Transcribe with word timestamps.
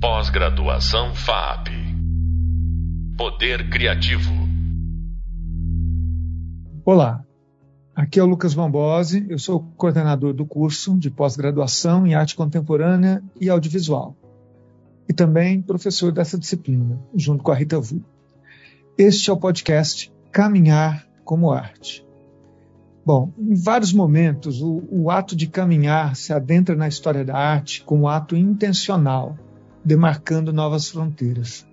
Pós-graduação 0.00 1.12
FAP. 1.12 1.70
Poder 3.16 3.68
Criativo. 3.68 4.30
Olá, 6.84 7.24
aqui 7.96 8.20
é 8.20 8.22
o 8.22 8.26
Lucas 8.26 8.54
Bambosi, 8.54 9.26
eu 9.28 9.40
sou 9.40 9.60
coordenador 9.76 10.32
do 10.32 10.46
curso 10.46 10.96
de 10.96 11.10
pós-graduação 11.10 12.06
em 12.06 12.14
arte 12.14 12.36
contemporânea 12.36 13.20
e 13.40 13.50
audiovisual. 13.50 14.16
E 15.08 15.12
também 15.12 15.60
professor 15.60 16.12
dessa 16.12 16.38
disciplina, 16.38 16.96
junto 17.12 17.42
com 17.42 17.50
a 17.50 17.56
Rita 17.56 17.80
Vu. 17.80 18.00
Este 18.96 19.30
é 19.30 19.32
o 19.32 19.36
podcast 19.36 20.12
Caminhar 20.30 21.08
como 21.24 21.50
Arte. 21.50 22.06
Bom, 23.04 23.32
em 23.36 23.56
vários 23.56 23.92
momentos, 23.92 24.62
o, 24.62 24.80
o 24.92 25.10
ato 25.10 25.34
de 25.34 25.48
caminhar 25.48 26.14
se 26.14 26.32
adentra 26.32 26.76
na 26.76 26.86
história 26.86 27.24
da 27.24 27.36
arte 27.36 27.82
como 27.82 28.06
ato 28.06 28.36
intencional, 28.36 29.36
demarcando 29.88 30.52
novas 30.52 30.90
fronteiras. 30.90 31.66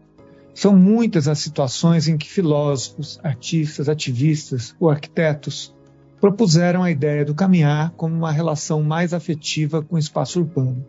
São 0.53 0.73
muitas 0.73 1.27
as 1.27 1.39
situações 1.39 2.07
em 2.07 2.17
que 2.17 2.29
filósofos, 2.29 3.19
artistas, 3.21 3.89
ativistas 3.89 4.73
ou 4.79 4.89
arquitetos 4.89 5.75
propuseram 6.21 6.81
a 6.81 6.89
ideia 6.89 7.25
do 7.25 7.35
caminhar 7.35 7.91
como 7.97 8.15
uma 8.15 8.31
relação 8.31 8.81
mais 8.81 9.13
afetiva 9.13 9.81
com 9.83 9.97
o 9.97 9.99
espaço 9.99 10.39
urbano. 10.39 10.85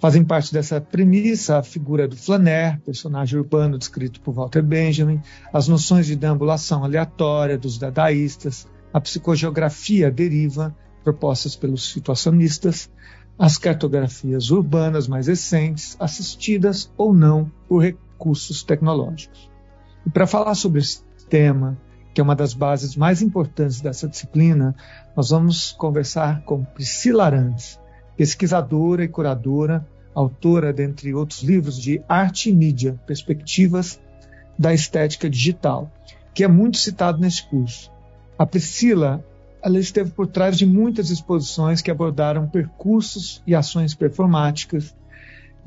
Fazem 0.00 0.24
parte 0.24 0.50
dessa 0.50 0.80
premissa 0.80 1.58
a 1.58 1.62
figura 1.62 2.08
do 2.08 2.16
flaner, 2.16 2.80
personagem 2.80 3.38
urbano 3.38 3.76
descrito 3.76 4.18
por 4.22 4.32
Walter 4.32 4.62
Benjamin, 4.62 5.20
as 5.52 5.68
noções 5.68 6.06
de 6.06 6.16
deambulação 6.16 6.82
aleatória 6.82 7.58
dos 7.58 7.76
dadaístas, 7.76 8.66
a 8.94 8.98
psicogeografia 8.98 10.10
deriva, 10.10 10.74
propostas 11.04 11.54
pelos 11.54 11.92
situacionistas, 11.92 12.90
as 13.40 13.56
cartografias 13.56 14.50
urbanas 14.50 15.08
mais 15.08 15.26
recentes, 15.26 15.96
assistidas 15.98 16.92
ou 16.94 17.14
não 17.14 17.50
por 17.66 17.82
recursos 17.82 18.62
tecnológicos. 18.62 19.50
E 20.06 20.10
para 20.10 20.26
falar 20.26 20.54
sobre 20.54 20.80
esse 20.80 21.02
tema, 21.30 21.78
que 22.12 22.20
é 22.20 22.24
uma 22.24 22.36
das 22.36 22.52
bases 22.52 22.94
mais 22.94 23.22
importantes 23.22 23.80
dessa 23.80 24.06
disciplina, 24.06 24.76
nós 25.16 25.30
vamos 25.30 25.72
conversar 25.72 26.42
com 26.42 26.62
Priscila 26.62 27.24
Arantes, 27.24 27.80
pesquisadora 28.14 29.04
e 29.04 29.08
curadora, 29.08 29.88
autora, 30.14 30.70
dentre 30.70 31.14
outros 31.14 31.42
livros, 31.42 31.80
de 31.80 32.02
Arte 32.06 32.50
e 32.50 32.52
Mídia, 32.52 33.00
Perspectivas 33.06 33.98
da 34.58 34.74
Estética 34.74 35.30
Digital, 35.30 35.90
que 36.34 36.44
é 36.44 36.48
muito 36.48 36.76
citado 36.76 37.18
nesse 37.18 37.48
curso. 37.48 37.90
A 38.38 38.44
Priscila 38.44 39.24
ela 39.62 39.78
esteve 39.78 40.10
por 40.10 40.26
trás 40.26 40.56
de 40.56 40.66
muitas 40.66 41.10
exposições 41.10 41.82
que 41.82 41.90
abordaram 41.90 42.48
percursos 42.48 43.42
e 43.46 43.54
ações 43.54 43.94
performáticas, 43.94 44.94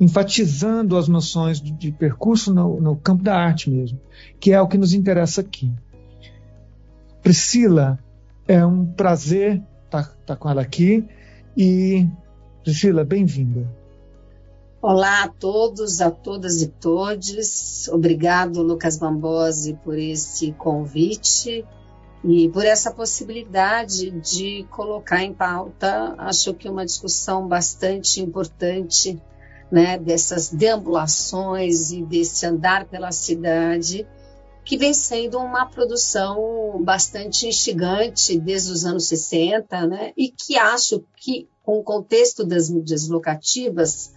enfatizando 0.00 0.96
as 0.96 1.06
noções 1.08 1.60
de 1.60 1.92
percurso 1.92 2.52
no, 2.52 2.80
no 2.80 2.96
campo 2.96 3.22
da 3.22 3.36
arte 3.36 3.70
mesmo, 3.70 4.00
que 4.40 4.52
é 4.52 4.60
o 4.60 4.66
que 4.66 4.76
nos 4.76 4.92
interessa 4.92 5.40
aqui. 5.40 5.72
Priscila, 7.22 7.98
é 8.46 8.64
um 8.66 8.84
prazer 8.84 9.62
estar 9.84 10.04
tá, 10.04 10.16
tá 10.26 10.36
com 10.36 10.50
ela 10.50 10.62
aqui 10.62 11.06
e 11.56 12.06
Priscila, 12.62 13.04
bem-vinda. 13.04 13.68
Olá 14.82 15.24
a 15.24 15.28
todos, 15.28 16.00
a 16.00 16.10
todas 16.10 16.60
e 16.60 16.68
todes. 16.68 17.88
Obrigado, 17.88 18.60
Lucas 18.62 18.98
Bambosi, 18.98 19.78
por 19.82 19.98
esse 19.98 20.52
convite 20.52 21.64
e 22.26 22.48
por 22.48 22.64
essa 22.64 22.90
possibilidade 22.90 24.10
de 24.10 24.66
colocar 24.70 25.22
em 25.22 25.34
pauta, 25.34 26.14
acho 26.16 26.54
que 26.54 26.66
uma 26.70 26.86
discussão 26.86 27.46
bastante 27.46 28.18
importante, 28.18 29.20
né, 29.70 29.98
dessas 29.98 30.48
deambulações 30.48 31.92
e 31.92 32.02
desse 32.02 32.46
andar 32.46 32.86
pela 32.86 33.12
cidade, 33.12 34.06
que 34.64 34.78
vem 34.78 34.94
sendo 34.94 35.38
uma 35.38 35.66
produção 35.66 36.82
bastante 36.82 37.46
instigante 37.46 38.38
desde 38.38 38.72
os 38.72 38.86
anos 38.86 39.06
60, 39.06 39.86
né, 39.86 40.12
e 40.16 40.30
que 40.30 40.56
acho 40.56 41.04
que, 41.16 41.46
com 41.62 41.78
o 41.78 41.84
contexto 41.84 42.42
das 42.42 42.70
mídias 42.70 43.06
locativas, 43.06 44.14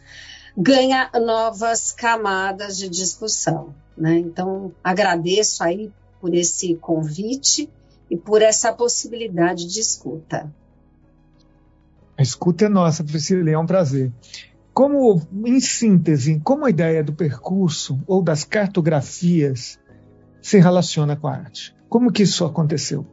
ganha 0.57 1.11
novas 1.13 1.91
camadas 1.91 2.77
de 2.77 2.87
discussão. 2.87 3.75
Né? 3.97 4.17
Então, 4.19 4.71
agradeço 4.81 5.61
aí 5.61 5.91
por 6.21 6.33
esse 6.33 6.73
convite 6.75 7.69
e 8.09 8.17
por 8.17 8.41
essa 8.41 8.71
possibilidade 8.73 9.65
de 9.67 9.79
escuta. 9.79 10.53
A 12.17 12.21
escuta 12.21 12.65
é 12.65 12.69
nossa, 12.69 13.03
Priscila, 13.03 13.49
é 13.49 13.57
um 13.57 13.65
prazer. 13.65 14.11
Como, 14.73 15.21
em 15.45 15.59
síntese, 15.59 16.39
como 16.43 16.65
a 16.65 16.69
ideia 16.69 17.03
do 17.03 17.13
percurso 17.13 17.99
ou 18.07 18.21
das 18.21 18.43
cartografias 18.43 19.79
se 20.41 20.59
relaciona 20.59 21.15
com 21.15 21.27
a 21.27 21.33
arte? 21.33 21.75
Como 21.89 22.11
que 22.11 22.23
isso 22.23 22.45
aconteceu? 22.45 23.05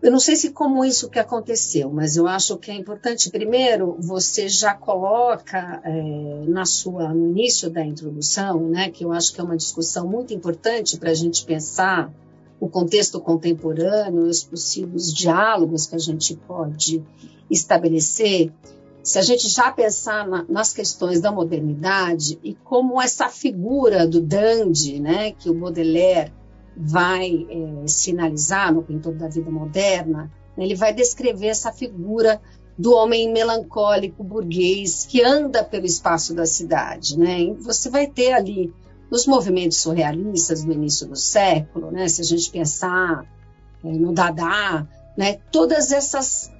Eu 0.00 0.12
não 0.12 0.20
sei 0.20 0.36
se 0.36 0.50
como 0.50 0.84
isso 0.84 1.10
que 1.10 1.18
aconteceu, 1.18 1.90
mas 1.90 2.16
eu 2.16 2.28
acho 2.28 2.56
que 2.56 2.70
é 2.70 2.74
importante. 2.74 3.30
Primeiro, 3.30 3.96
você 3.98 4.48
já 4.48 4.72
coloca 4.72 5.80
é, 5.84 6.44
na 6.46 6.64
sua 6.64 7.12
no 7.12 7.30
início 7.30 7.68
da 7.68 7.84
introdução, 7.84 8.68
né, 8.68 8.90
que 8.90 9.04
eu 9.04 9.12
acho 9.12 9.32
que 9.32 9.40
é 9.40 9.44
uma 9.44 9.56
discussão 9.56 10.06
muito 10.06 10.32
importante 10.32 10.96
para 10.98 11.10
a 11.10 11.14
gente 11.14 11.44
pensar 11.44 12.12
o 12.60 12.68
contexto 12.68 13.20
contemporâneo, 13.20 14.24
os 14.24 14.42
possíveis 14.42 15.12
diálogos 15.12 15.86
que 15.86 15.96
a 15.96 15.98
gente 15.98 16.34
pode 16.34 17.02
estabelecer, 17.50 18.52
se 19.02 19.18
a 19.18 19.22
gente 19.22 19.48
já 19.48 19.70
pensar 19.70 20.26
na, 20.26 20.44
nas 20.48 20.72
questões 20.72 21.20
da 21.20 21.32
modernidade 21.32 22.38
e 22.42 22.54
como 22.54 23.00
essa 23.00 23.28
figura 23.28 24.06
do 24.06 24.20
dandy, 24.20 25.00
né, 25.00 25.32
que 25.32 25.48
o 25.48 25.54
Baudelaire 25.54 26.32
vai 26.76 27.46
é, 27.48 27.86
sinalizar 27.86 28.72
no 28.72 28.82
Pintor 28.82 29.14
da 29.14 29.28
Vida 29.28 29.50
Moderna, 29.50 30.30
né, 30.56 30.64
ele 30.64 30.74
vai 30.74 30.92
descrever 30.92 31.46
essa 31.46 31.72
figura 31.72 32.40
do 32.76 32.92
homem 32.92 33.32
melancólico 33.32 34.22
burguês 34.22 35.06
que 35.06 35.22
anda 35.22 35.64
pelo 35.64 35.86
espaço 35.86 36.32
da 36.32 36.46
cidade, 36.46 37.18
né? 37.18 37.40
E 37.40 37.54
você 37.54 37.90
vai 37.90 38.06
ter 38.06 38.32
ali 38.32 38.72
nos 39.10 39.26
movimentos 39.26 39.78
surrealistas 39.78 40.64
do 40.64 40.72
início 40.72 41.06
do 41.06 41.16
século, 41.16 41.90
né, 41.90 42.08
se 42.08 42.20
a 42.20 42.24
gente 42.24 42.50
pensar 42.50 43.24
é, 43.84 43.88
no 43.88 44.12
Dada, 44.12 44.86
né, 45.16 45.38
todas 45.50 45.92
essas 45.92 46.50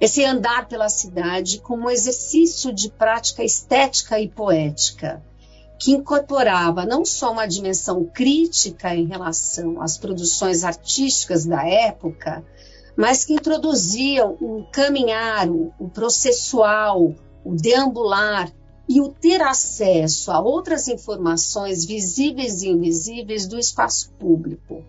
esse 0.00 0.24
andar 0.24 0.68
pela 0.68 0.88
cidade 0.88 1.60
como 1.60 1.86
um 1.86 1.90
exercício 1.90 2.72
de 2.72 2.88
prática 2.88 3.42
estética 3.42 4.20
e 4.20 4.28
poética, 4.28 5.20
que 5.78 5.92
incorporava 5.92 6.84
não 6.84 7.04
só 7.04 7.32
uma 7.32 7.46
dimensão 7.46 8.04
crítica 8.04 8.94
em 8.94 9.06
relação 9.06 9.82
às 9.82 9.98
produções 9.98 10.62
artísticas 10.62 11.44
da 11.44 11.66
época, 11.66 12.44
mas 12.96 13.24
que 13.24 13.32
introduziam 13.32 14.36
o 14.40 14.64
caminhar, 14.72 15.48
o 15.50 15.88
processual, 15.88 17.14
o 17.44 17.54
deambular, 17.54 18.52
e 18.88 19.00
o 19.00 19.08
ter 19.08 19.42
acesso 19.42 20.30
a 20.30 20.40
outras 20.40 20.88
informações 20.88 21.84
visíveis 21.84 22.62
e 22.62 22.68
invisíveis 22.68 23.46
do 23.46 23.58
espaço 23.58 24.10
público. 24.18 24.82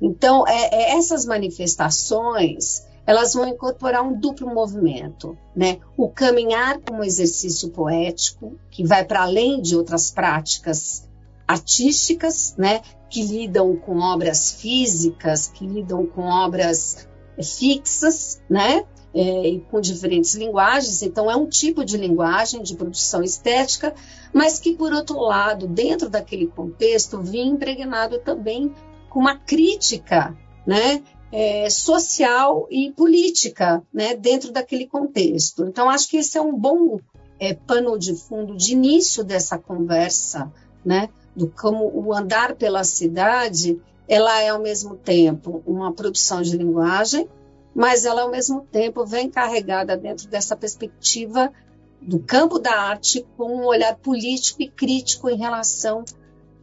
Então, 0.00 0.46
é, 0.46 0.68
é, 0.72 0.98
essas 0.98 1.26
manifestações 1.26 2.82
elas 3.06 3.34
vão 3.34 3.46
incorporar 3.46 4.02
um 4.02 4.18
duplo 4.18 4.52
movimento, 4.52 5.36
né? 5.54 5.78
O 5.96 6.08
caminhar 6.08 6.80
como 6.80 7.04
exercício 7.04 7.68
poético, 7.68 8.58
que 8.70 8.82
vai 8.82 9.04
para 9.04 9.22
além 9.22 9.60
de 9.60 9.76
outras 9.76 10.10
práticas 10.10 11.06
artísticas, 11.46 12.54
né? 12.56 12.80
Que 13.10 13.22
lidam 13.22 13.76
com 13.76 13.98
obras 13.98 14.52
físicas, 14.52 15.48
que 15.48 15.66
lidam 15.66 16.06
com 16.06 16.22
obras 16.22 17.06
fixas, 17.42 18.40
né? 18.48 18.84
É, 19.14 19.48
e 19.48 19.60
com 19.70 19.80
diferentes 19.80 20.34
linguagens, 20.34 21.02
então 21.02 21.30
é 21.30 21.36
um 21.36 21.46
tipo 21.46 21.84
de 21.84 21.96
linguagem 21.96 22.62
de 22.62 22.74
produção 22.74 23.22
estética, 23.22 23.94
mas 24.32 24.58
que, 24.58 24.74
por 24.74 24.92
outro 24.92 25.20
lado, 25.20 25.68
dentro 25.68 26.08
daquele 26.08 26.46
contexto, 26.48 27.20
vinha 27.20 27.44
impregnado 27.44 28.18
também 28.18 28.74
com 29.08 29.20
uma 29.20 29.36
crítica 29.36 30.36
né, 30.66 31.02
é, 31.30 31.70
social 31.70 32.66
e 32.70 32.90
política 32.90 33.82
né, 33.92 34.16
dentro 34.16 34.50
daquele 34.50 34.86
contexto. 34.86 35.64
Então, 35.64 35.88
acho 35.88 36.08
que 36.08 36.16
esse 36.16 36.36
é 36.36 36.42
um 36.42 36.58
bom 36.58 36.98
é, 37.38 37.54
pano 37.54 37.96
de 37.96 38.16
fundo 38.16 38.56
de 38.56 38.72
início 38.72 39.22
dessa 39.22 39.56
conversa, 39.56 40.52
né, 40.84 41.08
do 41.36 41.48
como 41.48 41.90
o 41.94 42.12
andar 42.12 42.56
pela 42.56 42.82
cidade 42.82 43.80
ela 44.08 44.40
é 44.42 44.50
ao 44.50 44.60
mesmo 44.60 44.96
tempo 44.96 45.62
uma 45.66 45.92
produção 45.92 46.42
de 46.42 46.56
linguagem, 46.56 47.28
mas 47.74 48.04
ela 48.04 48.22
ao 48.22 48.30
mesmo 48.30 48.66
tempo 48.70 49.04
vem 49.04 49.28
carregada 49.28 49.96
dentro 49.96 50.28
dessa 50.28 50.56
perspectiva 50.56 51.52
do 52.00 52.18
campo 52.18 52.58
da 52.58 52.74
arte 52.74 53.26
com 53.36 53.56
um 53.56 53.64
olhar 53.64 53.96
político 53.96 54.62
e 54.62 54.68
crítico 54.68 55.28
em 55.28 55.38
relação 55.38 56.04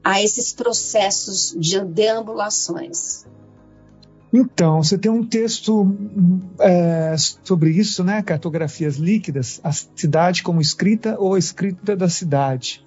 a 0.03 0.21
esses 0.21 0.53
processos 0.53 1.55
de 1.57 1.79
deambulações. 1.81 3.25
Então, 4.33 4.81
você 4.81 4.97
tem 4.97 5.11
um 5.11 5.25
texto 5.25 5.93
é, 6.59 7.15
sobre 7.17 7.71
isso, 7.71 8.01
né? 8.01 8.21
Cartografias 8.21 8.95
líquidas, 8.95 9.59
a 9.61 9.71
cidade 9.73 10.41
como 10.41 10.61
escrita 10.61 11.17
ou 11.19 11.33
a 11.33 11.39
escrita 11.39 11.97
da 11.97 12.07
cidade. 12.07 12.85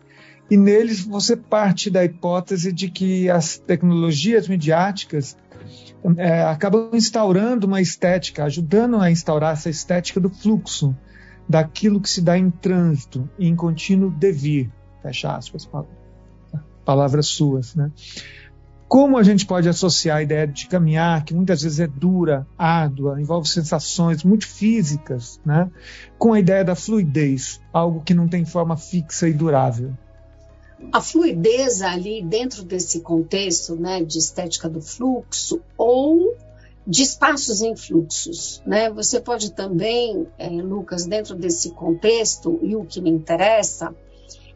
E 0.51 0.57
neles 0.57 1.05
você 1.05 1.37
parte 1.37 1.91
da 1.91 2.05
hipótese 2.05 2.73
de 2.73 2.91
que 2.91 3.31
as 3.31 3.59
tecnologias 3.59 4.47
midiáticas 4.47 5.37
é, 6.17 6.43
acabam 6.43 6.91
instaurando 6.93 7.67
uma 7.67 7.81
estética, 7.81 8.45
ajudando 8.45 8.97
a 9.01 9.11
instaurar 9.11 9.55
essa 9.55 9.71
estética 9.71 10.21
do 10.21 10.29
fluxo, 10.29 10.95
daquilo 11.49 12.01
que 12.01 12.09
se 12.09 12.21
dá 12.21 12.39
em 12.39 12.51
trânsito, 12.51 13.29
em 13.39 13.55
contínuo 13.55 14.11
devir, 14.11 14.71
fecha 15.03 15.35
aspas, 15.35 15.69
palavras 16.85 17.27
suas, 17.27 17.75
né? 17.75 17.91
Como 18.87 19.17
a 19.17 19.23
gente 19.23 19.47
pode 19.47 19.69
associar 19.69 20.19
a 20.19 20.23
ideia 20.23 20.47
de 20.47 20.69
caminhar, 20.69 21.25
que 21.25 21.35
muitas 21.35 21.63
vezes 21.63 21.81
é 21.81 21.87
dura, 21.87 22.47
árdua, 22.57 23.21
envolve 23.21 23.49
sensações 23.49 24.23
muito 24.23 24.47
físicas, 24.47 25.41
né? 25.45 25.69
com 26.19 26.33
a 26.33 26.39
ideia 26.39 26.63
da 26.63 26.77
fluidez, 26.77 27.61
algo 27.73 28.03
que 28.03 28.15
não 28.15 28.29
tem 28.29 28.45
forma 28.45 28.77
fixa 28.77 29.27
e 29.27 29.33
durável? 29.33 29.97
A 30.93 31.01
fluidez 31.01 31.83
ali 31.83 32.23
dentro 32.23 32.63
desse 32.63 33.01
contexto 33.01 33.77
né, 33.77 34.03
de 34.03 34.19
estética 34.19 34.69
do 34.69 34.81
fluxo 34.81 35.61
ou 35.77 36.37
de 36.87 37.03
espaços 37.03 37.63
em 37.63 37.75
fluxos. 37.75 38.63
Né? 38.67 38.91
Você 38.91 39.21
pode 39.21 39.53
também, 39.53 40.27
é, 40.39 40.49
Lucas, 40.49 41.07
dentro 41.07 41.35
desse 41.35 41.71
contexto, 41.71 42.59
e 42.63 42.77
o 42.77 42.85
que 42.85 43.01
me 43.01 43.11
interessa, 43.11 43.95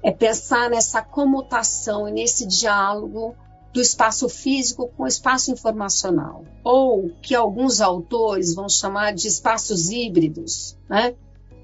é 0.02 0.12
pensar 0.12 0.70
nessa 0.70 1.02
comutação 1.02 2.08
e 2.08 2.12
nesse 2.12 2.46
diálogo 2.46 3.34
do 3.72 3.80
espaço 3.80 4.28
físico 4.28 4.88
com 4.96 5.04
o 5.04 5.06
espaço 5.06 5.50
informacional, 5.50 6.44
ou 6.64 7.10
que 7.22 7.34
alguns 7.34 7.80
autores 7.80 8.54
vão 8.54 8.68
chamar 8.68 9.12
de 9.12 9.28
espaços 9.28 9.90
híbridos, 9.90 10.76
né? 10.88 11.14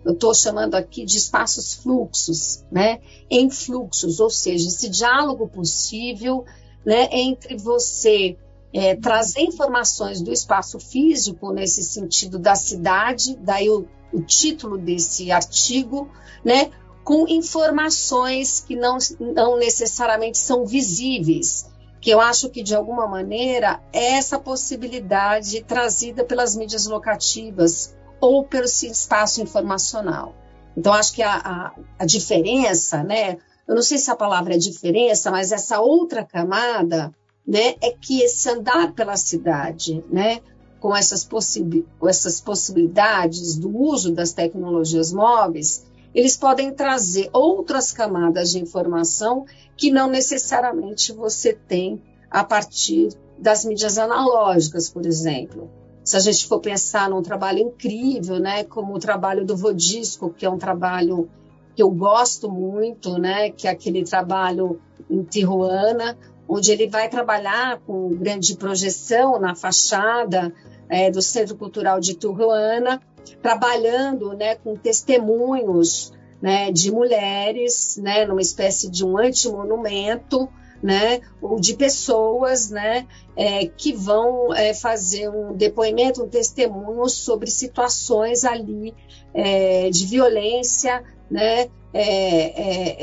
Eu 0.05 0.13
estou 0.13 0.35
chamando 0.35 0.75
aqui 0.75 1.05
de 1.05 1.17
espaços 1.17 1.75
fluxos, 1.75 2.63
né? 2.71 3.01
Em 3.31 3.49
fluxos, 3.49 4.21
ou 4.21 4.29
seja, 4.29 4.69
esse 4.69 4.89
diálogo 4.89 5.49
possível, 5.49 6.45
né? 6.85 7.09
Entre 7.11 7.57
você 7.57 8.37
é, 8.73 8.95
trazer 8.97 9.41
informações 9.41 10.21
do 10.21 10.31
espaço 10.31 10.79
físico 10.79 11.53
nesse 11.53 11.83
sentido 11.83 12.39
da 12.39 12.55
cidade, 12.55 13.37
daí 13.41 13.71
o, 13.71 13.89
o 14.13 14.21
título 14.21 14.77
desse 14.77 15.33
artigo, 15.33 16.11
né? 16.45 16.71
Com 17.03 17.27
informações 17.27 18.61
que 18.61 18.77
não, 18.77 18.99
não 19.19 19.59
necessariamente 19.59 20.37
são 20.37 20.67
visíveis, 20.67 21.67
que 21.99 22.11
eu 22.11 22.21
acho 22.21 22.51
que 22.51 22.63
de 22.63 22.75
alguma 22.75 23.07
maneira 23.07 23.83
é 23.91 24.17
essa 24.17 24.39
possibilidade 24.39 25.63
trazida 25.65 26.25
pelas 26.25 26.55
mídias 26.55 26.87
locativas 26.87 27.95
ou 28.27 28.45
pelo 28.45 28.65
espaço 28.65 29.43
informacional. 29.43 30.35
Então 30.77 30.93
acho 30.93 31.13
que 31.13 31.23
a, 31.23 31.37
a, 31.37 31.73
a 31.99 32.07
diferença, 32.07 33.03
né? 33.03 33.39
Eu 33.67 33.75
não 33.75 33.83
sei 33.83 33.99
se 33.99 34.11
a 34.11 34.17
palavra 34.17 34.55
é 34.55 34.59
diferença, 34.59 35.31
mas 35.31 35.53
essa 35.53 35.81
outra 35.81 36.25
camada, 36.25 37.15
né, 37.47 37.75
é 37.81 37.93
que 37.93 38.21
esse 38.21 38.49
andar 38.51 38.93
pela 38.93 39.17
cidade, 39.17 40.05
né, 40.11 40.41
com 40.81 40.95
essas, 40.95 41.27
com 41.27 42.09
essas 42.09 42.41
possibilidades 42.41 43.57
do 43.57 43.75
uso 43.75 44.13
das 44.13 44.33
tecnologias 44.33 45.13
móveis, 45.13 45.87
eles 46.15 46.37
podem 46.37 46.73
trazer 46.73 47.31
outras 47.33 47.91
camadas 47.91 48.51
de 48.51 48.59
informação 48.59 49.47
que 49.77 49.91
não 49.91 50.09
necessariamente 50.09 51.13
você 51.13 51.55
tem 51.55 52.03
a 52.31 52.45
partir 52.45 53.09
das 53.39 53.65
mídias 53.65 53.97
analógicas, 53.97 54.91
por 54.91 55.07
exemplo. 55.07 55.71
Se 56.05 56.17
a 56.19 56.21
gente 56.21 56.47
for 56.47 56.61
pensar 56.61 57.09
num 57.09 57.23
trabalho 57.23 57.61
incrível, 57.61 58.39
né, 58.39 58.63
como 58.63 58.95
o 58.95 58.99
trabalho 58.99 59.45
do 59.45 59.57
Vodisco, 59.57 60.31
que 60.31 60.45
é 60.45 60.51
um 60.51 60.59
trabalho 60.59 61.31
que 61.75 61.83
eu 61.83 61.91
gosto 61.91 62.51
muito, 62.51 63.19
né, 63.19 63.51
que 63.51 63.67
é 63.67 63.71
aquele 63.71 64.05
trabalho 64.05 64.79
em 65.11 65.23
Tijuana, 65.23 66.17
onde 66.47 66.71
ele 66.71 66.89
vai 66.89 67.09
trabalhar 67.09 67.81
com 67.87 68.11
grande 68.11 68.55
projeção 68.57 69.41
na 69.41 69.55
fachada 69.55 70.53
é, 70.91 71.11
do 71.11 71.23
Centro 71.23 71.57
Cultural 71.57 71.99
de 71.99 72.15
Tijuana, 72.15 73.01
trabalhando 73.43 74.35
né, 74.35 74.57
com 74.57 74.77
testemunhos 74.77 76.13
né, 76.41 76.71
de 76.71 76.93
mulheres, 76.93 77.97
né, 77.97 78.27
numa 78.27 78.43
espécie 78.43 78.91
de 78.91 79.05
um 79.05 79.17
antimonumento, 79.17 80.49
né, 80.85 81.23
ou 81.41 81.59
de 81.59 81.75
pessoas 81.75 82.69
né, 82.69 83.07
é, 83.35 83.65
que 83.69 83.95
vão 83.95 84.53
é, 84.53 84.75
fazer 84.75 85.31
um 85.31 85.57
depoimento, 85.57 86.23
um 86.23 86.29
testemunho 86.29 87.09
sobre 87.09 87.51
situações 87.51 88.45
ali 88.45 88.95
é, 89.33 89.89
de 89.89 90.05
violência, 90.05 91.03
né, 91.31 91.71
é, 91.95 92.03
é, 92.03 92.97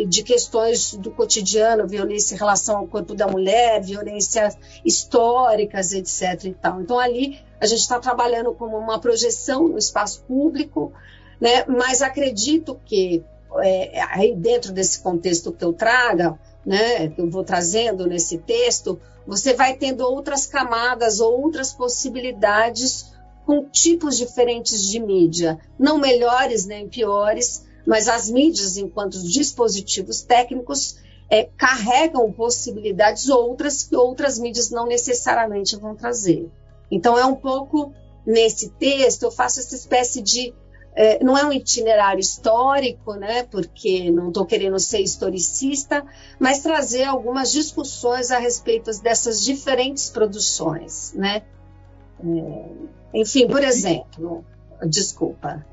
é, 0.00 0.04
de 0.06 0.22
questões 0.22 0.94
do 0.94 1.10
cotidiano, 1.10 1.86
violência 1.86 2.34
em 2.34 2.38
relação 2.38 2.78
ao 2.78 2.86
corpo 2.86 3.14
da 3.14 3.26
mulher, 3.26 3.82
violências 3.82 4.56
históricas, 4.82 5.92
etc. 5.92 6.44
E 6.44 6.54
tal. 6.54 6.80
Então, 6.80 6.98
ali 6.98 7.38
a 7.60 7.66
gente 7.66 7.80
está 7.80 7.98
trabalhando 7.98 8.54
como 8.54 8.78
uma 8.78 8.98
projeção 8.98 9.68
no 9.68 9.76
espaço 9.76 10.22
público, 10.22 10.90
né? 11.38 11.66
mas 11.66 12.00
acredito 12.00 12.80
que 12.86 13.22
é, 13.62 14.00
aí 14.10 14.34
dentro 14.34 14.72
desse 14.72 15.02
contexto 15.02 15.52
que 15.52 15.64
eu 15.64 15.72
traga, 15.72 16.38
né, 16.68 17.08
que 17.08 17.18
eu 17.18 17.30
vou 17.30 17.42
trazendo 17.42 18.06
nesse 18.06 18.36
texto, 18.36 19.00
você 19.26 19.54
vai 19.54 19.74
tendo 19.74 20.02
outras 20.02 20.46
camadas, 20.46 21.18
outras 21.18 21.72
possibilidades 21.72 23.10
com 23.46 23.64
tipos 23.64 24.18
diferentes 24.18 24.86
de 24.86 25.00
mídia, 25.00 25.58
não 25.78 25.96
melhores 25.96 26.66
nem 26.66 26.86
piores, 26.86 27.64
mas 27.86 28.06
as 28.06 28.28
mídias, 28.28 28.76
enquanto 28.76 29.18
dispositivos 29.22 30.20
técnicos, 30.20 30.98
é, 31.30 31.48
carregam 31.56 32.30
possibilidades 32.30 33.30
outras 33.30 33.82
que 33.82 33.96
outras 33.96 34.38
mídias 34.38 34.70
não 34.70 34.86
necessariamente 34.86 35.74
vão 35.74 35.96
trazer. 35.96 36.50
Então, 36.90 37.18
é 37.18 37.24
um 37.24 37.34
pouco 37.34 37.94
nesse 38.26 38.68
texto, 38.72 39.22
eu 39.22 39.30
faço 39.30 39.60
essa 39.60 39.74
espécie 39.74 40.20
de 40.20 40.52
é, 40.98 41.22
não 41.22 41.38
é 41.38 41.44
um 41.44 41.52
itinerário 41.52 42.18
histórico, 42.18 43.14
né, 43.14 43.44
porque 43.44 44.10
não 44.10 44.28
estou 44.28 44.44
querendo 44.44 44.80
ser 44.80 45.00
historicista, 45.00 46.04
mas 46.40 46.58
trazer 46.58 47.04
algumas 47.04 47.52
discussões 47.52 48.32
a 48.32 48.38
respeito 48.38 48.90
dessas 49.00 49.44
diferentes 49.44 50.10
produções, 50.10 51.12
né? 51.14 51.44
É, 52.20 52.64
enfim, 53.14 53.46
por 53.46 53.62
exemplo, 53.62 54.44
desculpa. 54.88 55.64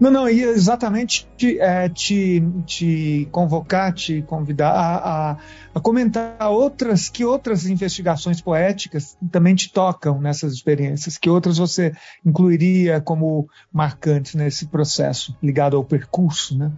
Não, 0.00 0.12
não, 0.12 0.28
ia 0.28 0.46
exatamente 0.46 1.28
te, 1.36 1.58
é, 1.58 1.88
te, 1.88 2.40
te, 2.64 3.28
convocar, 3.32 3.92
te 3.92 4.22
convidar 4.22 4.70
a, 4.70 4.96
a, 5.32 5.36
a, 5.74 5.80
comentar 5.80 6.36
outras, 6.50 7.08
que 7.08 7.24
outras 7.24 7.66
investigações 7.66 8.40
poéticas 8.40 9.18
também 9.32 9.56
te 9.56 9.72
tocam 9.72 10.20
nessas 10.20 10.52
experiências, 10.52 11.18
que 11.18 11.28
outras 11.28 11.58
você 11.58 11.92
incluiria 12.24 13.00
como 13.00 13.48
marcantes 13.72 14.34
nesse 14.34 14.66
processo, 14.66 15.36
ligado 15.42 15.76
ao 15.76 15.84
percurso, 15.84 16.56
né? 16.56 16.70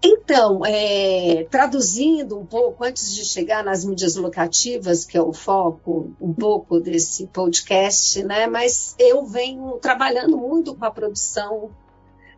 Então, 0.00 0.64
é, 0.64 1.44
traduzindo 1.50 2.38
um 2.38 2.46
pouco, 2.46 2.84
antes 2.84 3.12
de 3.12 3.24
chegar 3.24 3.64
nas 3.64 3.84
mídias 3.84 4.14
locativas, 4.14 5.04
que 5.04 5.16
é 5.18 5.22
o 5.22 5.32
foco 5.32 6.12
um 6.20 6.32
pouco 6.32 6.78
desse 6.78 7.26
podcast, 7.26 8.22
né? 8.22 8.46
Mas 8.46 8.94
eu 8.96 9.26
venho 9.26 9.72
trabalhando 9.82 10.36
muito 10.36 10.76
com 10.76 10.84
a 10.84 10.90
produção 10.92 11.70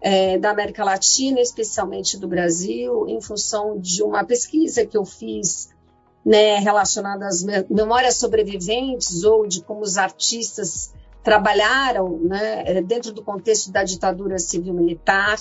é, 0.01 0.39
da 0.39 0.51
América 0.51 0.83
Latina, 0.83 1.41
especialmente 1.41 2.17
do 2.17 2.27
Brasil, 2.27 3.07
em 3.07 3.21
função 3.21 3.79
de 3.79 4.03
uma 4.03 4.25
pesquisa 4.25 4.87
que 4.87 4.97
eu 4.97 5.05
fiz 5.05 5.71
né, 6.25 6.57
relacionada 6.59 7.27
às 7.27 7.45
memórias 7.69 8.17
sobreviventes 8.17 9.25
ou 9.25 9.47
de 9.47 9.63
como 9.63 9.81
os 9.81 9.99
artistas 9.99 10.93
trabalharam 11.23 12.19
né, 12.19 12.81
dentro 12.83 13.13
do 13.13 13.23
contexto 13.23 13.71
da 13.71 13.85
ditadura 13.85 14.39
civil-militar. 14.39 15.39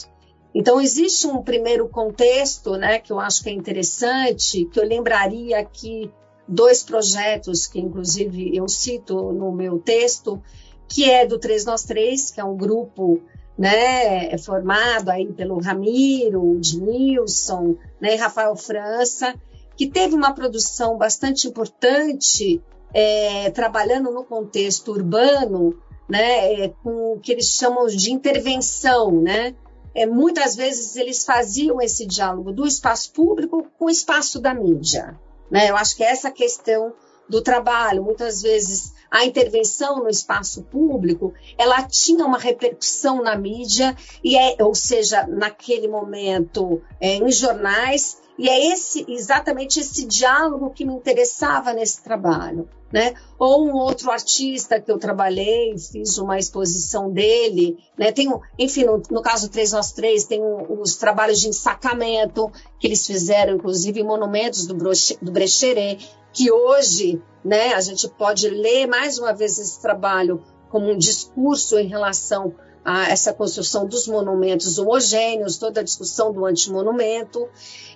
Então, 0.53 0.81
existe 0.81 1.27
um 1.27 1.41
primeiro 1.41 1.87
contexto 1.87 2.75
né, 2.75 2.99
que 2.99 3.11
eu 3.11 3.19
acho 3.19 3.43
que 3.43 3.49
é 3.49 3.53
interessante, 3.53 4.65
que 4.65 4.79
eu 4.79 4.85
lembraria 4.85 5.59
aqui 5.59 6.11
dois 6.47 6.83
projetos 6.83 7.67
que, 7.67 7.79
inclusive, 7.79 8.55
eu 8.55 8.67
cito 8.67 9.31
no 9.31 9.51
meu 9.51 9.79
texto, 9.79 10.41
que 10.87 11.09
é 11.09 11.25
do 11.25 11.37
3 11.37 11.65
Nós 11.65 11.83
3, 11.83 12.31
que 12.31 12.41
é 12.41 12.43
um 12.43 12.57
grupo 12.57 13.21
né, 13.59 14.33
é 14.33 14.37
formado 14.37 15.09
aí 15.09 15.33
pelo 15.33 15.59
Ramiro, 15.59 16.55
Edmilson, 16.55 17.75
né, 17.99 18.15
Rafael 18.15 18.55
França, 18.55 19.35
que 19.75 19.85
teve 19.85 20.15
uma 20.15 20.33
produção 20.33 20.97
bastante 20.97 21.45
importante 21.45 22.63
é, 22.93 23.51
trabalhando 23.51 24.11
no 24.11 24.23
contexto 24.23 24.93
urbano, 24.93 25.77
né, 26.07 26.53
é, 26.53 26.73
com 26.81 27.15
o 27.15 27.19
que 27.19 27.33
eles 27.33 27.47
chamam 27.47 27.85
de 27.87 28.13
intervenção, 28.13 29.11
né? 29.21 29.53
É, 29.93 30.05
muitas 30.05 30.55
vezes 30.55 30.95
eles 30.95 31.25
faziam 31.25 31.81
esse 31.81 32.05
diálogo 32.05 32.53
do 32.53 32.65
espaço 32.65 33.11
público 33.11 33.67
com 33.77 33.85
o 33.85 33.89
espaço 33.89 34.39
da 34.39 34.53
mídia. 34.53 35.19
Né? 35.51 35.69
Eu 35.69 35.75
acho 35.75 35.97
que 35.97 36.03
essa 36.03 36.31
questão 36.31 36.93
do 37.27 37.41
trabalho, 37.41 38.03
muitas 38.03 38.41
vezes 38.41 38.93
a 39.09 39.25
intervenção 39.25 40.03
no 40.03 40.09
espaço 40.09 40.63
público, 40.63 41.33
ela 41.57 41.83
tinha 41.83 42.25
uma 42.25 42.37
repercussão 42.37 43.23
na 43.23 43.35
mídia, 43.35 43.95
e 44.23 44.37
é, 44.37 44.55
ou 44.59 44.75
seja, 44.75 45.25
naquele 45.27 45.87
momento 45.87 46.81
é, 46.99 47.15
em 47.15 47.31
jornais, 47.31 48.17
E 48.39 48.48
é 48.48 48.72
esse 48.72 49.05
exatamente 49.10 49.81
esse 49.81 50.05
diálogo 50.05 50.69
que 50.69 50.86
me 50.86 50.93
interessava 50.93 51.74
nesse 51.74 52.01
trabalho. 52.01 52.69
Né? 52.89 53.13
Ou 53.38 53.67
um 53.67 53.74
outro 53.74 54.10
artista 54.10 54.79
que 54.79 54.89
eu 54.89 54.98
trabalhei, 54.98 55.77
fiz 55.77 56.17
uma 56.17 56.39
exposição 56.39 57.12
dele, 57.12 57.77
né? 57.96 58.12
Tem, 58.12 58.34
enfim, 58.58 58.86
no, 58.86 59.00
no 59.12 59.22
caso 59.22 59.48
3 59.48 59.74
nós 59.74 59.91
3, 59.91 60.24
tem 60.24 60.41
um, 60.41 60.81
os 60.81 60.96
trabalhos 60.96 61.39
de 61.39 61.50
ensacamento 61.50 62.51
que 62.79 62.88
eles 62.88 63.05
fizeram, 63.05 63.58
inclusive 63.58 64.01
monumentos 64.01 64.65
do, 64.65 64.74
Broche, 64.74 65.15
do 65.22 65.31
Brecheret, 65.31 66.10
que 66.34 66.51
hoje, 66.51 67.22
né, 67.46 67.74
a 67.74 67.81
gente 67.81 68.08
pode 68.08 68.50
ler 68.50 68.88
mais 68.88 69.19
uma 69.19 69.34
vez 69.34 69.60
esse 69.60 69.79
trabalho 69.79 70.43
como 70.69 70.89
um 70.89 70.98
discurso 70.98 71.77
em 71.77 71.88
relação 71.88 72.55
a 72.89 73.08
essa 73.08 73.31
construção 73.31 73.86
dos 73.86 74.08
monumentos 74.08 74.79
homogêneos, 74.79 75.58
toda 75.58 75.81
a 75.81 75.84
discussão 75.84 76.34
do 76.34 76.43
antimonumento. 76.43 77.48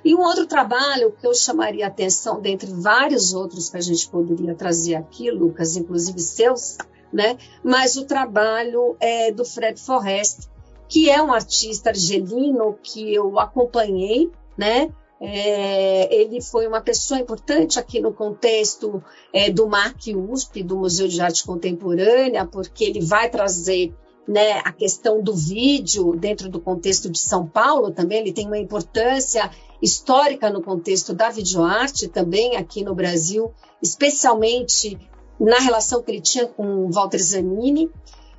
E 0.05 0.13
um 0.13 0.21
outro 0.21 0.45
trabalho 0.45 1.11
que 1.19 1.25
eu 1.25 1.33
chamaria 1.33 1.85
a 1.85 1.87
atenção, 1.87 2.39
dentre 2.39 2.71
vários 2.71 3.33
outros 3.33 3.71
que 3.71 3.77
a 3.77 3.81
gente 3.81 4.07
poderia 4.07 4.53
trazer 4.53 4.93
aqui, 4.93 5.31
Lucas, 5.31 5.75
inclusive 5.75 6.19
seus, 6.19 6.77
né? 7.11 7.39
mas 7.63 7.95
o 7.95 8.05
trabalho 8.05 8.95
é 8.99 9.31
do 9.31 9.43
Fred 9.43 9.81
Forrest, 9.81 10.47
que 10.87 11.09
é 11.09 11.19
um 11.23 11.33
artista 11.33 11.89
argelino 11.89 12.77
que 12.83 13.11
eu 13.11 13.39
acompanhei, 13.39 14.29
né? 14.55 14.93
É, 15.19 16.13
ele 16.13 16.39
foi 16.41 16.67
uma 16.67 16.81
pessoa 16.81 17.19
importante 17.19 17.79
aqui 17.79 17.99
no 17.99 18.13
contexto 18.13 19.01
é, 19.31 19.49
do 19.49 19.67
MAC 19.67 20.13
USP, 20.13 20.61
do 20.61 20.77
Museu 20.77 21.07
de 21.07 21.19
Arte 21.21 21.45
Contemporânea, 21.45 22.45
porque 22.45 22.83
ele 22.83 22.99
vai 22.99 23.29
trazer 23.29 23.91
né, 24.27 24.61
a 24.63 24.71
questão 24.71 25.21
do 25.21 25.35
vídeo 25.35 26.15
dentro 26.15 26.49
do 26.49 26.59
contexto 26.59 27.09
de 27.09 27.19
São 27.19 27.45
Paulo 27.45 27.91
também, 27.91 28.19
ele 28.19 28.33
tem 28.33 28.47
uma 28.47 28.57
importância 28.57 29.49
histórica 29.81 30.49
no 30.49 30.61
contexto 30.61 31.13
da 31.13 31.29
videoarte 31.29 32.07
também 32.07 32.55
aqui 32.55 32.83
no 32.83 32.95
Brasil, 32.95 33.53
especialmente 33.81 34.97
na 35.39 35.59
relação 35.59 36.01
que 36.01 36.11
ele 36.11 36.21
tinha 36.21 36.47
com 36.47 36.89
Walter 36.89 37.21
Zanini. 37.21 37.91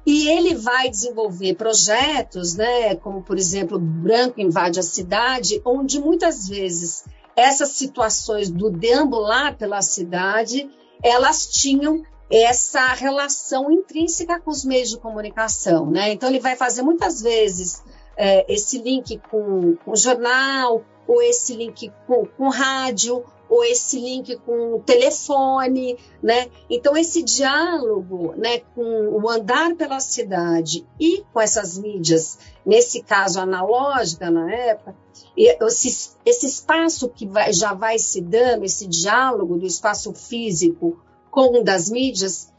E 0.07 0.29
ele 0.29 0.55
vai 0.55 0.91
desenvolver 0.91 1.55
projetos, 1.55 2.55
né, 2.57 2.95
como 2.97 3.23
por 3.23 3.39
exemplo, 3.39 3.79
Branco 3.79 4.39
invade 4.39 4.79
a 4.79 4.83
cidade, 4.83 5.63
onde 5.65 5.99
muitas 5.99 6.47
vezes 6.47 7.05
essas 7.35 7.71
situações 7.71 8.51
do 8.51 8.71
deambular 8.71 9.57
pela 9.57 9.81
cidade, 9.81 10.69
elas 11.03 11.47
tinham 11.47 12.03
essa 12.31 12.93
relação 12.95 13.71
intrínseca 13.71 14.41
com 14.41 14.51
os 14.51 14.65
meios 14.65 14.91
de 14.91 14.99
comunicação, 14.99 15.91
né? 15.91 16.13
Então 16.13 16.29
ele 16.29 16.41
vai 16.41 16.57
fazer 16.57 16.83
muitas 16.83 17.21
vezes 17.21 17.83
é, 18.17 18.53
esse 18.53 18.79
link 18.79 19.21
com, 19.31 19.77
o 19.87 19.97
jornal, 19.97 20.83
ou 21.07 21.23
esse 21.23 21.55
link 21.55 21.93
com, 22.07 22.25
com 22.27 22.49
rádio, 22.49 23.25
ou 23.49 23.63
esse 23.63 24.01
link 24.01 24.37
com 24.39 24.75
o 24.75 24.81
telefone, 24.81 25.99
né? 26.23 26.49
Então 26.69 26.97
esse 26.97 27.23
diálogo, 27.23 28.35
né, 28.37 28.61
com 28.75 29.09
o 29.11 29.29
andar 29.29 29.75
pela 29.77 30.01
cidade 30.01 30.87
e 30.99 31.23
com 31.33 31.41
essas 31.41 31.79
mídias, 31.79 32.39
nesse 32.65 33.03
caso 33.03 33.39
analógica 33.39 34.31
na 34.31 34.51
época, 34.51 34.97
esse, 35.37 36.17
esse 36.25 36.47
espaço 36.47 37.09
que 37.09 37.27
vai, 37.27 37.53
já 37.53 37.75
vai 37.75 37.99
se 37.99 38.21
dando, 38.21 38.65
esse 38.65 38.87
diálogo 38.87 39.59
do 39.59 39.67
espaço 39.67 40.13
físico 40.15 40.99
com 41.35 41.65
das 41.65 41.91
mídias, 41.91 42.53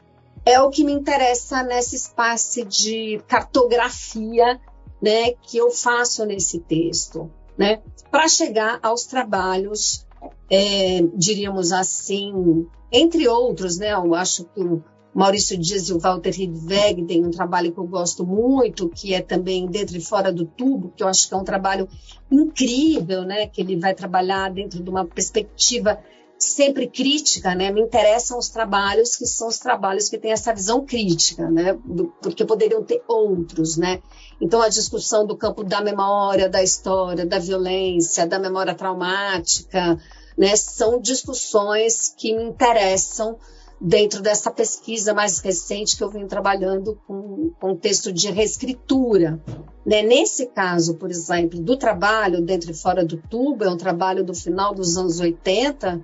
é 0.45 0.59
o 0.59 0.69
que 0.69 0.83
me 0.83 0.91
interessa 0.91 1.63
nessa 1.63 1.95
espécie 1.95 2.65
de 2.65 3.21
cartografia 3.25 4.59
né, 5.01 5.31
que 5.31 5.57
eu 5.57 5.71
faço 5.71 6.25
nesse 6.25 6.59
texto, 6.59 7.31
né, 7.57 7.81
para 8.11 8.27
chegar 8.27 8.79
aos 8.83 9.05
trabalhos, 9.05 10.05
é, 10.51 11.01
diríamos 11.15 11.71
assim, 11.71 12.67
entre 12.91 13.29
outros, 13.29 13.77
né, 13.77 13.93
eu 13.93 14.13
acho 14.13 14.43
que 14.43 14.59
o 14.59 14.83
Maurício 15.13 15.57
Dias 15.57 15.87
e 15.87 15.93
o 15.93 15.99
Walter 15.99 16.37
Hidweg 16.37 17.05
têm 17.05 17.25
um 17.25 17.31
trabalho 17.31 17.71
que 17.71 17.77
eu 17.77 17.87
gosto 17.87 18.25
muito, 18.25 18.89
que 18.89 19.13
é 19.13 19.21
também 19.21 19.65
Dentro 19.67 19.95
e 19.95 20.01
Fora 20.01 20.33
do 20.33 20.45
Tubo, 20.45 20.91
que 20.93 21.01
eu 21.01 21.07
acho 21.07 21.29
que 21.29 21.33
é 21.33 21.37
um 21.37 21.45
trabalho 21.45 21.87
incrível, 22.29 23.23
né, 23.23 23.47
que 23.47 23.61
ele 23.61 23.77
vai 23.77 23.93
trabalhar 23.93 24.51
dentro 24.51 24.83
de 24.83 24.89
uma 24.89 25.05
perspectiva 25.05 25.97
sempre 26.37 26.87
crítica, 26.87 27.55
né? 27.55 27.71
Me 27.71 27.81
interessam 27.81 28.37
os 28.37 28.49
trabalhos 28.49 29.15
que 29.15 29.25
são 29.25 29.47
os 29.47 29.57
trabalhos 29.57 30.09
que 30.09 30.17
têm 30.17 30.31
essa 30.31 30.53
visão 30.53 30.85
crítica, 30.85 31.49
né? 31.49 31.77
Porque 32.21 32.45
poderiam 32.45 32.83
ter 32.83 33.01
outros, 33.07 33.77
né? 33.77 34.01
Então 34.39 34.61
a 34.61 34.69
discussão 34.69 35.25
do 35.25 35.37
campo 35.37 35.63
da 35.63 35.81
memória, 35.81 36.49
da 36.49 36.61
história, 36.61 37.25
da 37.25 37.39
violência, 37.39 38.27
da 38.27 38.37
memória 38.37 38.75
traumática, 38.75 39.97
né? 40.37 40.55
São 40.55 40.99
discussões 40.99 42.13
que 42.15 42.35
me 42.35 42.43
interessam 42.43 43.37
dentro 43.79 44.21
dessa 44.21 44.49
pesquisa 44.51 45.13
mais 45.13 45.39
recente 45.39 45.97
que 45.97 46.03
eu 46.03 46.09
venho 46.09 46.27
trabalhando 46.27 46.99
com 47.07 47.51
contexto 47.59 48.11
de 48.11 48.31
reescritura. 48.31 49.41
Né? 49.85 50.01
Nesse 50.01 50.47
caso, 50.47 50.95
por 50.95 51.11
exemplo, 51.11 51.59
do 51.59 51.77
trabalho 51.77 52.41
dentro 52.41 52.71
e 52.71 52.73
fora 52.73 53.05
do 53.05 53.17
tubo, 53.17 53.63
é 53.63 53.69
um 53.69 53.77
trabalho 53.77 54.23
do 54.23 54.33
final 54.33 54.73
dos 54.73 54.97
anos 54.97 55.19
80, 55.19 56.03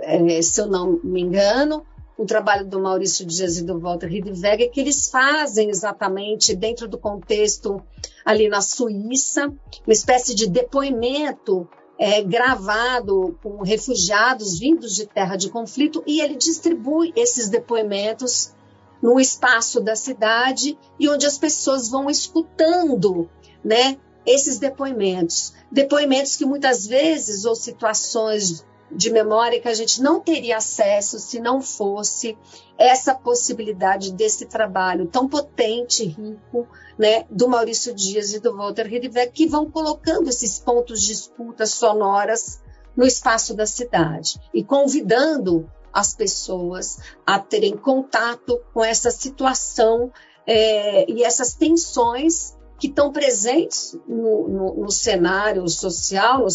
é, 0.00 0.42
se 0.42 0.60
eu 0.60 0.66
não 0.66 1.00
me 1.02 1.20
engano, 1.20 1.84
o 2.16 2.24
trabalho 2.24 2.66
do 2.66 2.80
Maurício 2.80 3.26
Dias 3.26 3.58
e 3.58 3.64
do 3.64 3.78
Walter 3.78 4.12
Hidweg, 4.12 4.68
que 4.70 4.80
eles 4.80 5.10
fazem 5.10 5.68
exatamente 5.68 6.54
dentro 6.54 6.88
do 6.88 6.98
contexto 6.98 7.82
ali 8.24 8.48
na 8.48 8.60
Suíça, 8.60 9.48
uma 9.86 9.92
espécie 9.92 10.34
de 10.34 10.48
depoimento 10.48 11.68
é, 11.98 12.22
gravado 12.22 13.38
com 13.42 13.62
refugiados 13.62 14.58
vindos 14.58 14.94
de 14.94 15.06
terra 15.06 15.36
de 15.36 15.50
conflito, 15.50 16.02
e 16.06 16.20
ele 16.20 16.36
distribui 16.36 17.12
esses 17.14 17.48
depoimentos 17.48 18.54
no 19.02 19.20
espaço 19.20 19.80
da 19.80 19.94
cidade 19.94 20.78
e 20.98 21.08
onde 21.08 21.26
as 21.26 21.36
pessoas 21.36 21.90
vão 21.90 22.08
escutando, 22.08 23.28
né, 23.62 23.98
esses 24.24 24.58
depoimentos. 24.58 25.52
Depoimentos 25.70 26.34
que 26.34 26.46
muitas 26.46 26.86
vezes, 26.86 27.44
ou 27.44 27.54
situações 27.54 28.64
de 28.90 29.10
memória 29.10 29.60
que 29.60 29.68
a 29.68 29.74
gente 29.74 30.00
não 30.00 30.20
teria 30.20 30.56
acesso 30.56 31.18
se 31.18 31.40
não 31.40 31.60
fosse 31.60 32.36
essa 32.78 33.14
possibilidade 33.14 34.12
desse 34.12 34.46
trabalho 34.46 35.06
tão 35.06 35.28
potente, 35.28 36.04
rico, 36.04 36.68
né, 36.98 37.24
do 37.30 37.48
Maurício 37.48 37.94
Dias 37.94 38.32
e 38.32 38.40
do 38.40 38.56
Walter 38.56 38.92
Hidweg, 38.92 39.32
que 39.32 39.46
vão 39.46 39.70
colocando 39.70 40.28
esses 40.28 40.58
pontos 40.58 41.02
de 41.02 41.12
escuta 41.12 41.66
sonoras 41.66 42.60
no 42.96 43.04
espaço 43.04 43.54
da 43.54 43.66
cidade 43.66 44.40
e 44.54 44.64
convidando 44.64 45.70
as 45.92 46.14
pessoas 46.14 46.98
a 47.26 47.38
terem 47.38 47.76
contato 47.76 48.60
com 48.72 48.84
essa 48.84 49.10
situação 49.10 50.12
é, 50.46 51.10
e 51.10 51.24
essas 51.24 51.54
tensões 51.54 52.55
que 52.78 52.88
estão 52.88 53.10
presentes 53.10 53.98
no, 54.06 54.48
no, 54.48 54.74
no 54.82 54.90
cenário 54.90 55.66
social, 55.68 56.46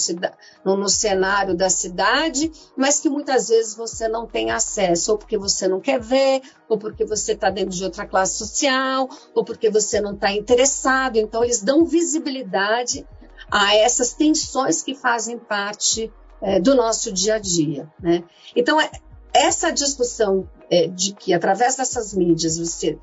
no, 0.63 0.77
no, 0.77 0.89
cenário 0.89 1.55
da 1.55 1.69
cidade, 1.69 2.51
mas 2.77 2.99
que 2.99 3.09
muitas 3.09 3.49
vezes 3.49 3.75
você 3.75 4.07
não 4.07 4.27
tem 4.27 4.51
acesso, 4.51 5.13
ou 5.13 5.17
porque 5.17 5.37
você 5.37 5.67
não 5.67 5.79
quer 5.79 5.99
ver, 5.99 6.41
ou 6.69 6.77
porque 6.77 7.05
você 7.05 7.33
está 7.33 7.49
dentro 7.49 7.75
de 7.75 7.83
outra 7.83 8.05
classe 8.05 8.37
social, 8.37 9.09
ou 9.33 9.43
porque 9.43 9.69
você 9.69 9.99
não 9.99 10.13
está 10.13 10.31
interessado. 10.31 11.17
Então, 11.17 11.43
eles 11.43 11.61
dão 11.61 11.85
visibilidade 11.85 13.07
a 13.49 13.75
essas 13.75 14.13
tensões 14.13 14.81
que 14.81 14.93
fazem 14.93 15.39
parte 15.39 16.11
é, 16.41 16.59
do 16.59 16.75
nosso 16.75 17.11
dia 17.11 17.35
a 17.35 17.39
dia. 17.39 17.91
Né? 17.99 18.23
Então, 18.55 18.79
é, 18.79 18.91
essa 19.33 19.71
discussão 19.71 20.47
é, 20.69 20.87
de 20.87 21.13
que, 21.13 21.33
através 21.33 21.77
dessas 21.77 22.13
mídias, 22.13 22.57
você 22.57 22.99